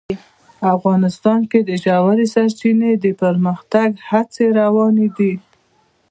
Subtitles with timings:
[0.75, 5.33] افغانستان کې د ژورې سرچینې د پرمختګ هڅې روانې دي.